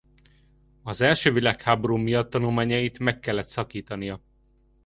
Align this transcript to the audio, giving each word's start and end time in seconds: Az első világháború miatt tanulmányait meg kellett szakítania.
Az 0.83 1.01
első 1.01 1.31
világháború 1.31 1.95
miatt 1.95 2.29
tanulmányait 2.29 2.99
meg 2.99 3.19
kellett 3.19 3.47
szakítania. 3.47 4.21